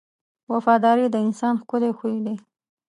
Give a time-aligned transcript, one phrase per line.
[0.53, 2.35] •وفاداري د انسان ښکلی خوی دی.